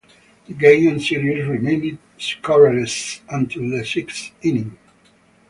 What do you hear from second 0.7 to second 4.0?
and Series remained scoreless until the